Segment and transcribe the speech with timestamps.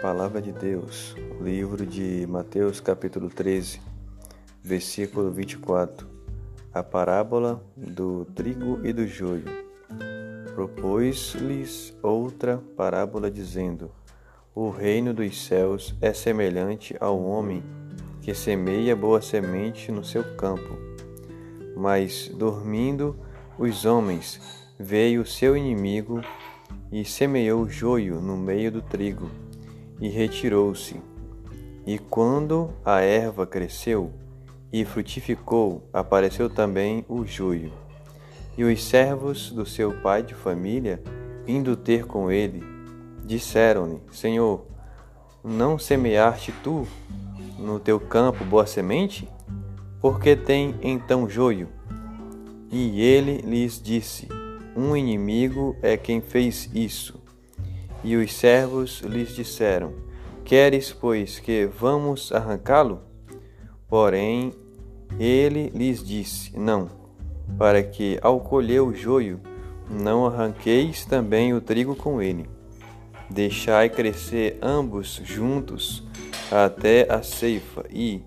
[0.00, 3.80] Palavra de Deus, livro de Mateus, capítulo 13,
[4.62, 6.08] versículo 24.
[6.72, 9.44] A parábola do trigo e do joio.
[10.54, 13.90] Propôs-lhes outra parábola, dizendo:
[14.54, 17.62] O reino dos céus é semelhante ao homem
[18.22, 20.78] que semeia boa semente no seu campo.
[21.76, 23.14] Mas, dormindo
[23.58, 24.40] os homens,
[24.78, 26.22] veio seu inimigo
[26.90, 29.30] e semeou joio no meio do trigo
[30.00, 31.00] e retirou-se.
[31.86, 34.12] E quando a erva cresceu
[34.72, 37.72] e frutificou, apareceu também o joio.
[38.56, 41.02] E os servos do seu pai de família,
[41.46, 42.62] indo ter com ele,
[43.24, 44.66] disseram-lhe: Senhor,
[45.42, 46.86] não semeaste tu
[47.58, 49.28] no teu campo boa semente?
[50.00, 51.68] Por que tem então joio?
[52.70, 54.28] E ele lhes disse:
[54.80, 57.20] Um inimigo é quem fez isso.
[58.04, 59.92] E os servos lhes disseram:
[60.44, 63.00] Queres, pois, que vamos arrancá-lo?
[63.88, 64.52] Porém,
[65.18, 66.88] ele lhes disse: Não,
[67.58, 69.40] para que, ao colher o joio,
[69.90, 72.48] não arranqueis também o trigo com ele.
[73.28, 76.06] Deixai crescer ambos juntos
[76.52, 78.22] até a ceifa, e,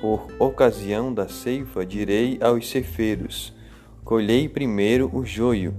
[0.00, 3.54] por ocasião da ceifa, direi aos ceifeiros:
[4.04, 5.72] Colhei primeiro o joio,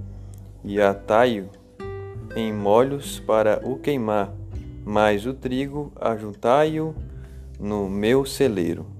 [0.64, 1.48] e atai-o
[2.34, 4.32] em molhos para o queimar,
[4.84, 6.94] mas o trigo ajuntai-o
[7.60, 8.93] no meu celeiro.